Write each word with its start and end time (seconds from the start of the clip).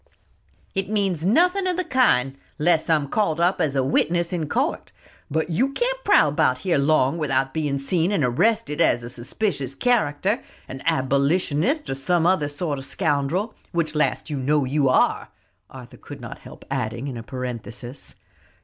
"It 0.73 0.89
means 0.89 1.23
nothing 1.27 1.67
of 1.67 1.77
the 1.77 1.83
kind, 1.83 2.35
unless 2.57 2.89
I'm 2.89 3.07
called 3.07 3.39
up 3.39 3.61
as 3.61 3.75
a 3.75 3.83
witness 3.83 4.33
in 4.33 4.49
court; 4.49 4.91
but 5.29 5.51
you 5.51 5.73
can't 5.73 6.03
prowl 6.03 6.29
about 6.29 6.61
here 6.61 6.79
long 6.79 7.19
without 7.19 7.53
being 7.53 7.77
seen 7.77 8.11
and 8.11 8.23
arrested 8.23 8.81
as 8.81 9.03
a 9.03 9.11
suspicious 9.11 9.75
character, 9.75 10.41
an 10.67 10.81
abolitionist, 10.87 11.87
or 11.87 11.93
some 11.93 12.25
other 12.25 12.47
sort 12.47 12.79
of 12.79 12.85
scoundrel 12.87 13.53
which 13.73 13.93
last 13.93 14.27
you 14.27 14.37
know 14.39 14.65
you 14.65 14.89
are," 14.89 15.27
Arthur 15.69 15.97
could 15.97 16.19
not 16.19 16.39
help 16.39 16.65
adding 16.71 17.07
in 17.07 17.15
a 17.15 17.21
parenthesis. 17.21 18.15